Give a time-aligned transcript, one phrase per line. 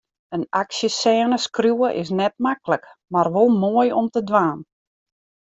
[0.35, 4.59] In aksjesêne skriuwe is net maklik, mar wol moai om te dwaan.